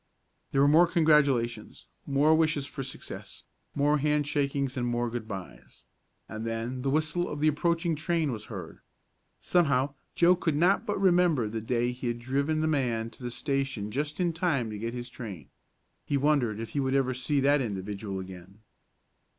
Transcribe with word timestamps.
There 0.51 0.61
were 0.63 0.67
more 0.67 0.87
congratulations, 0.87 1.87
more 2.07 2.33
wishes 2.33 2.65
for 2.65 2.81
success, 2.81 3.43
more 3.75 3.99
hand 3.99 4.27
shakings 4.27 4.75
and 4.75 4.87
more 4.87 5.11
good 5.11 5.27
byes, 5.27 5.85
and 6.27 6.43
then 6.43 6.81
the 6.81 6.89
whistle 6.89 7.29
of 7.29 7.39
the 7.39 7.47
approaching 7.47 7.95
train 7.95 8.31
was 8.31 8.45
heard. 8.45 8.79
Somehow 9.41 9.93
Joe 10.15 10.35
could 10.35 10.55
not 10.55 10.87
but 10.87 10.99
remember 10.99 11.47
the 11.47 11.61
day 11.61 11.91
he 11.91 12.07
had 12.07 12.17
driven 12.17 12.61
the 12.61 12.67
man 12.67 13.11
to 13.11 13.21
the 13.21 13.29
station 13.29 13.91
just 13.91 14.19
in 14.19 14.33
time 14.33 14.71
to 14.71 14.79
get 14.79 14.95
his 14.95 15.07
train. 15.07 15.51
He 16.03 16.17
wondered 16.17 16.59
if 16.59 16.69
he 16.71 16.79
would 16.79 16.95
ever 16.95 17.13
see 17.13 17.39
that 17.41 17.61
individual 17.61 18.19
again. 18.19 18.61